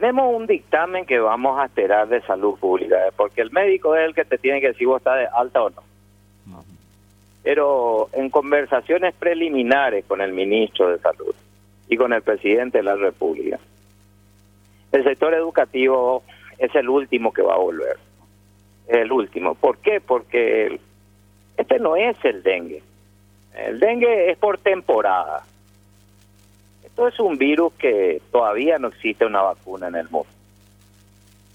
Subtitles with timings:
[0.00, 3.12] tenemos un dictamen que vamos a esperar de salud pública, ¿eh?
[3.16, 5.70] porque el médico es el que te tiene que decir vos estás de alta o
[5.70, 5.82] no.
[7.42, 11.34] Pero en conversaciones preliminares con el ministro de Salud
[11.88, 13.60] y con el presidente de la República,
[14.90, 16.24] el sector educativo
[16.58, 17.96] es el último que va a volver.
[18.88, 19.54] Es el último.
[19.54, 20.00] ¿Por qué?
[20.00, 20.80] Porque
[21.56, 22.82] este no es el dengue.
[23.54, 25.44] El dengue es por temporada.
[26.96, 30.30] Esto es un virus que todavía no existe una vacuna en el mundo.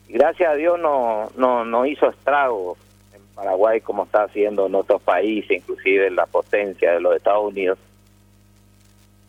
[0.07, 2.77] Y gracias a Dios no, no, no hizo estrago
[3.11, 7.51] en Paraguay como está haciendo en otros países, inclusive en la potencia de los Estados
[7.51, 7.79] Unidos,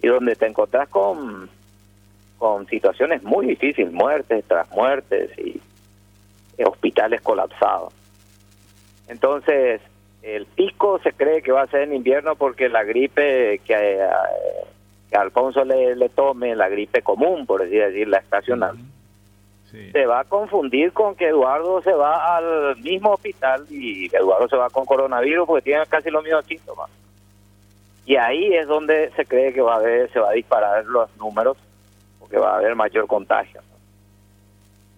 [0.02, 1.48] y donde te encontrás con,
[2.36, 5.62] con situaciones muy difíciles, muertes tras muertes y
[6.62, 7.94] hospitales colapsados.
[9.08, 9.80] Entonces,
[10.20, 14.08] el pico se cree que va a ser en invierno porque la gripe que, eh,
[15.12, 18.78] que Alfonso le, le, tome, la gripe común, por así decir, la estacional,
[19.70, 24.56] se va a confundir con que Eduardo se va al mismo hospital y Eduardo se
[24.56, 26.90] va con coronavirus porque tiene casi los mismos síntomas.
[28.06, 31.14] Y ahí es donde se cree que va a haber, se va a disparar los
[31.18, 31.58] números
[32.18, 33.60] porque va a haber mayor contagio.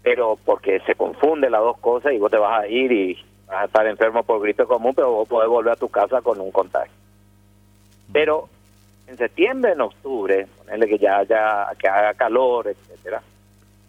[0.02, 3.14] Pero porque se confunde las dos cosas y vos te vas a ir y
[3.48, 6.40] vas a estar enfermo por gripe común, pero vos podés volver a tu casa con
[6.40, 6.92] un contagio.
[8.12, 8.48] Pero
[9.06, 13.22] en septiembre, en octubre, ponerle que ya haya, que haga calor, etcétera,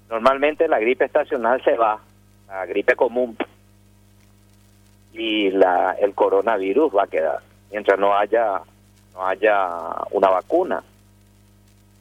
[0.09, 1.99] normalmente la gripe estacional se va,
[2.47, 3.37] la gripe común,
[5.13, 7.39] y la el coronavirus va a quedar
[7.71, 8.61] mientras no haya
[9.13, 9.69] no haya
[10.11, 10.83] una vacuna.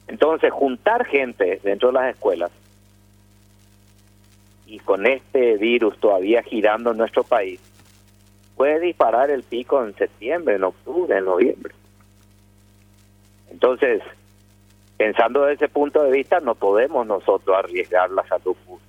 [0.07, 2.51] Entonces, juntar gente dentro de las escuelas
[4.67, 7.59] y con este virus todavía girando en nuestro país,
[8.55, 11.73] puede disparar el pico en septiembre, en octubre, en noviembre.
[13.55, 14.03] Entonces,
[14.97, 18.85] pensando desde ese punto de vista, no podemos nosotros arriesgar la salud pública.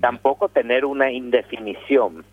[0.00, 2.24] Tampoco tener una indefinición.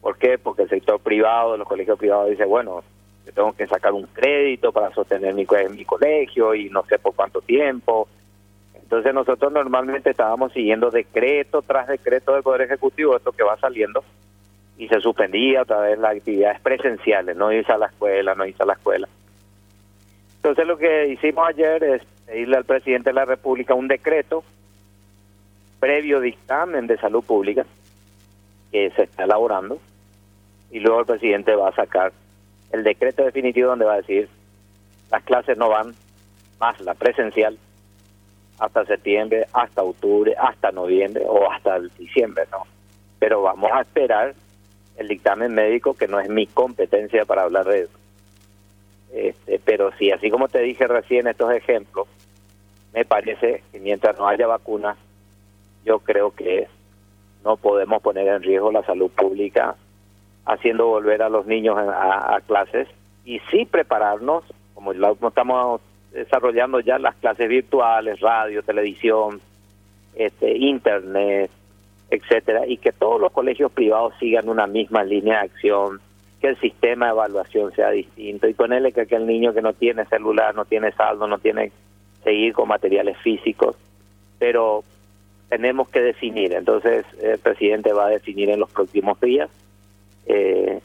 [0.00, 0.38] ¿Por qué?
[0.38, 2.82] Porque el sector privado, los colegios privados, dice, bueno,
[3.26, 7.14] yo tengo que sacar un crédito para sostener mi, mi colegio y no sé por
[7.14, 8.08] cuánto tiempo
[8.92, 14.04] entonces nosotros normalmente estábamos siguiendo decreto tras decreto del Poder Ejecutivo, esto que va saliendo,
[14.76, 18.62] y se suspendía otra vez las actividades presenciales, no irse a la escuela, no irse
[18.62, 19.08] a la escuela.
[20.42, 24.42] Entonces lo que hicimos ayer es pedirle al presidente de la República un decreto
[25.78, 27.64] previo dictamen de salud pública
[28.72, 29.78] que se está elaborando
[30.72, 32.12] y luego el presidente va a sacar
[32.72, 34.28] el decreto definitivo donde va a decir
[35.12, 35.94] las clases no van
[36.58, 37.56] más la presencial
[38.58, 42.64] hasta septiembre, hasta octubre, hasta noviembre o hasta diciembre, ¿no?
[43.20, 44.34] Pero vamos a esperar
[44.96, 48.01] el dictamen médico, que no es mi competencia para hablar de eso.
[49.12, 52.08] Este, pero sí, así como te dije recién estos ejemplos,
[52.94, 54.96] me parece que mientras no haya vacuna,
[55.84, 56.68] yo creo que
[57.44, 59.76] no podemos poner en riesgo la salud pública
[60.44, 62.88] haciendo volver a los niños a, clases
[63.24, 65.80] y sí prepararnos, como estamos
[66.12, 69.40] desarrollando ya las clases virtuales, radio, televisión,
[70.14, 71.50] este, internet,
[72.10, 76.00] etcétera, y que todos los colegios privados sigan una misma línea de acción,
[76.42, 80.04] que el sistema de evaluación sea distinto y ponerle que aquel niño que no tiene
[80.06, 81.70] celular, no tiene saldo, no tiene
[82.24, 83.76] seguir con materiales físicos,
[84.40, 84.82] pero
[85.48, 89.50] tenemos que definir, entonces el presidente va a definir en los próximos días
[90.26, 90.80] eh,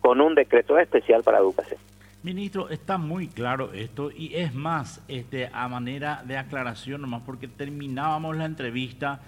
[0.00, 1.78] con un decreto especial para educación.
[2.24, 7.46] Ministro, está muy claro esto y es más, este, a manera de aclaración nomás, porque
[7.46, 9.20] terminábamos la entrevista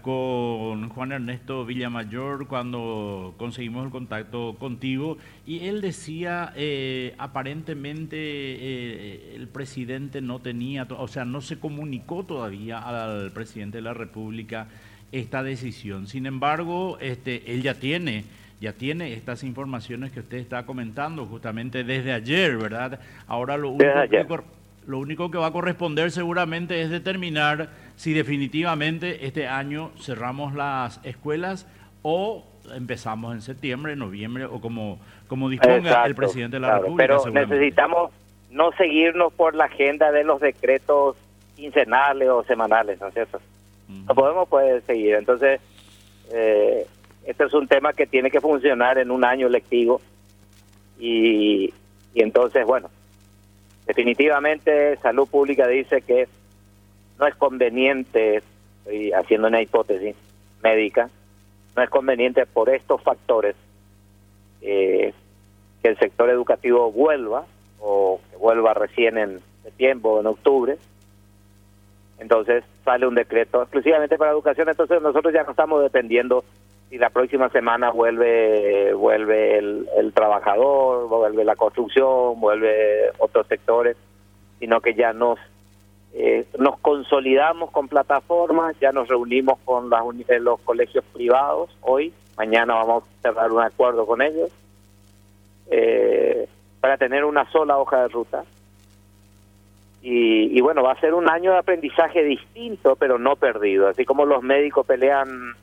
[0.00, 9.34] con Juan Ernesto Villamayor cuando conseguimos el contacto contigo y él decía eh, aparentemente eh,
[9.36, 14.68] el presidente no tenía, o sea, no se comunicó todavía al presidente de la República
[15.12, 16.06] esta decisión.
[16.06, 18.24] Sin embargo, este, él ya tiene
[18.60, 22.98] ya tiene estas informaciones que usted está comentando justamente desde ayer, ¿verdad?
[23.26, 24.26] Ahora lo único, que,
[24.86, 31.00] lo único que va a corresponder seguramente es determinar si definitivamente este año cerramos las
[31.04, 31.66] escuelas
[32.02, 34.98] o empezamos en septiembre, noviembre o como,
[35.28, 37.18] como disponga el presidente de la República.
[37.22, 38.10] Pero necesitamos
[38.50, 41.16] no seguirnos por la agenda de los decretos
[41.56, 43.40] quincenales o semanales, ¿no es cierto?
[43.88, 45.14] No podemos poder seguir.
[45.14, 45.60] Entonces,
[46.32, 46.86] eh,
[47.26, 50.00] este es un tema que tiene que funcionar en un año lectivo
[50.98, 51.72] y,
[52.14, 52.90] y entonces, bueno,
[53.86, 56.28] definitivamente Salud Pública dice que
[57.18, 58.42] no es conveniente,
[58.78, 60.16] estoy haciendo una hipótesis
[60.62, 61.08] médica,
[61.76, 63.56] no es conveniente por estos factores
[64.62, 65.12] eh,
[65.82, 67.44] que el sector educativo vuelva
[67.80, 70.78] o que vuelva recién en septiembre o en octubre.
[72.18, 76.44] Entonces, sale un decreto exclusivamente para educación, entonces nosotros ya no estamos dependiendo
[76.88, 83.96] si la próxima semana vuelve vuelve el, el trabajador, vuelve la construcción, vuelve otros sectores,
[84.60, 85.38] sino que ya nos
[86.16, 92.12] eh, nos consolidamos con plataformas, ya nos reunimos con las, eh, los colegios privados hoy,
[92.36, 94.48] mañana vamos a cerrar un acuerdo con ellos
[95.70, 96.48] eh,
[96.80, 98.44] para tener una sola hoja de ruta.
[100.02, 103.88] Y, y, bueno, va a ser un año de aprendizaje distinto, pero no perdido.
[103.88, 105.54] Así como los médicos pelean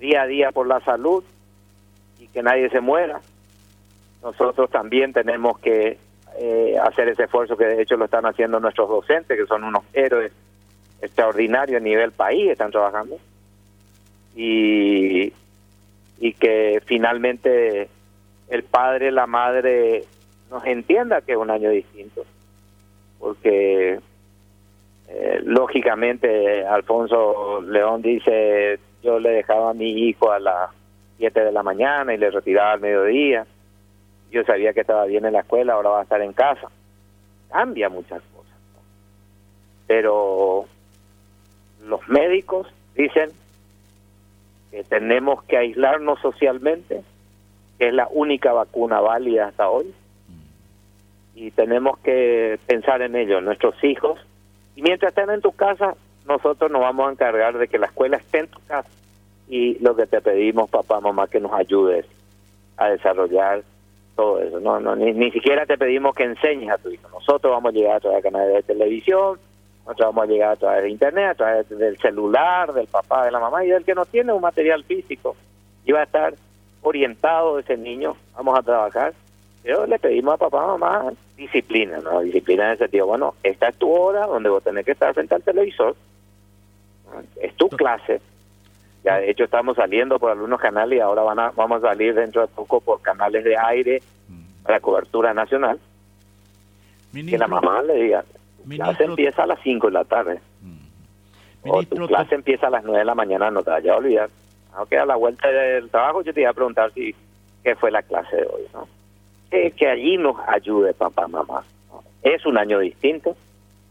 [0.00, 1.22] día a día por la salud
[2.18, 3.20] y que nadie se muera,
[4.22, 5.98] nosotros también tenemos que
[6.38, 9.84] eh, hacer ese esfuerzo que de hecho lo están haciendo nuestros docentes, que son unos
[9.92, 10.32] héroes
[11.00, 13.16] extraordinarios a nivel país, están trabajando.
[14.34, 15.32] Y,
[16.18, 17.88] y que finalmente
[18.48, 20.04] el padre, la madre
[20.50, 22.24] nos entienda que es un año distinto.
[23.18, 23.98] Porque
[25.08, 30.70] eh, lógicamente Alfonso León dice, yo le dejaba a mi hijo a las
[31.18, 33.46] 7 de la mañana y le retiraba al mediodía
[34.36, 36.68] yo sabía que estaba bien en la escuela, ahora va a estar en casa.
[37.50, 38.52] Cambia muchas cosas.
[39.86, 40.66] Pero
[41.86, 43.30] los médicos dicen
[44.70, 47.02] que tenemos que aislarnos socialmente,
[47.78, 49.94] que es la única vacuna válida hasta hoy,
[51.34, 54.20] y tenemos que pensar en ello, nuestros hijos,
[54.74, 55.94] y mientras estén en tu casa,
[56.26, 58.88] nosotros nos vamos a encargar de que la escuela esté en tu casa,
[59.48, 62.04] y lo que te pedimos, papá, mamá, que nos ayudes
[62.76, 63.62] a desarrollar
[64.16, 64.58] todo eso.
[64.58, 67.08] No, no ni, ni siquiera te pedimos que enseñes a tu hijo.
[67.10, 69.38] Nosotros vamos a llegar a través de canales de televisión,
[69.84, 73.30] nosotros vamos a llegar a través de internet, a través del celular, del papá, de
[73.30, 75.36] la mamá y del que no tiene un material físico.
[75.84, 76.34] Y va a estar
[76.82, 79.14] orientado ese niño, vamos a trabajar.
[79.62, 82.20] Pero le pedimos a papá, mamá, disciplina, ¿no?
[82.20, 85.34] Disciplina en el sentido, bueno, esta es tu hora donde vos tenés que estar frente
[85.34, 85.94] al televisor,
[87.40, 88.20] es tu clase,
[89.06, 92.12] ya de hecho estamos saliendo por algunos canales y ahora van a, vamos a salir
[92.12, 94.64] dentro de poco por canales de aire mm.
[94.64, 95.78] para cobertura nacional.
[97.12, 98.24] que la mamá le diga,
[98.64, 100.40] tu clase empieza a las 5 de la tarde.
[100.60, 101.70] Mm.
[101.70, 104.28] o tu clase empieza a las 9 de la mañana, no te vayas a olvidar.
[104.74, 107.14] Aunque a la vuelta del trabajo yo te iba a preguntar si
[107.62, 108.62] qué fue la clase de hoy.
[108.74, 108.88] ¿no?
[109.50, 111.62] Que, allí nos ayude papá, mamá.
[112.22, 113.36] Es un año distinto,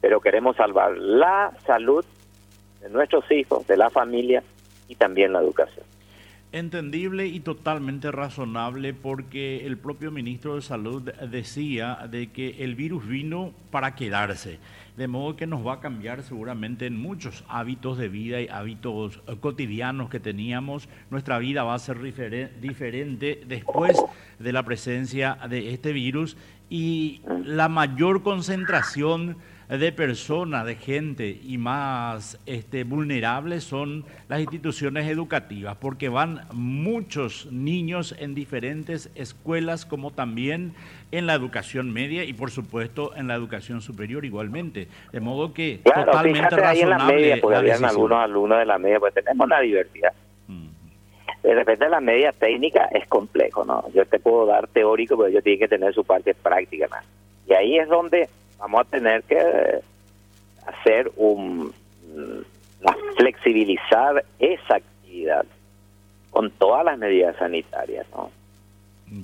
[0.02, 2.04] pero queremos salvar la salud
[2.82, 4.44] de nuestros hijos, de la familia
[4.88, 5.86] y también la educación.
[6.52, 13.06] Entendible y totalmente razonable porque el propio ministro de Salud decía de que el virus
[13.06, 14.60] vino para quedarse,
[14.96, 19.22] de modo que nos va a cambiar seguramente en muchos hábitos de vida y hábitos
[19.42, 20.88] cotidianos que teníamos.
[21.10, 24.02] Nuestra vida va a ser diferente después
[24.40, 26.38] de la presencia de este virus
[26.70, 29.36] y la mayor concentración
[29.70, 37.48] de personas, de gente y más este, vulnerables son las instituciones educativas, porque van muchos
[37.52, 40.74] niños en diferentes escuelas, como también
[41.12, 44.88] en la educación media y por supuesto en la educación superior igualmente.
[45.12, 46.82] De modo que totalmente razonable.
[46.82, 50.14] en la media, porque habían algunos alumnos de la media, pues tenemos una diversidad.
[51.42, 53.86] De repente la media técnica es complejo, ¿no?
[53.94, 57.06] Yo te puedo dar teórico, pero yo tiene que tener su parte práctica más.
[57.48, 58.28] Y ahí es donde
[58.60, 59.82] vamos a tener que
[60.66, 61.74] hacer un
[63.18, 65.46] flexibilizar esa actividad
[66.30, 68.30] con todas las medidas sanitarias, ¿no?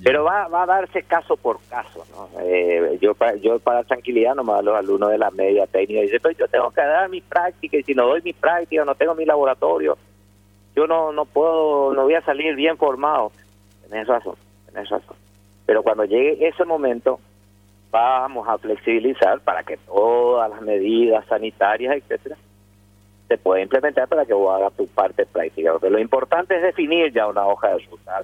[0.04, 2.40] Pero va, va a darse caso por caso, ¿no?
[2.40, 6.36] Eh, yo, yo para tranquilidad nomás a los alumnos de la media técnica dice, pues
[6.38, 9.24] yo tengo que dar mi práctica y si no doy mi práctica, no tengo mi
[9.24, 9.98] laboratorio,
[10.76, 13.32] yo no no puedo, no voy a salir bien formado.
[13.88, 14.36] Tenés razón,
[14.66, 15.16] tenés razón.
[15.66, 17.20] Pero cuando llegue ese momento,
[17.92, 22.36] vamos a flexibilizar para que todas las medidas sanitarias, etcétera,
[23.28, 25.72] se pueda implementar para que vos hagas tu parte práctica.
[25.72, 28.16] Porque lo importante es definir ya una hoja de ruta.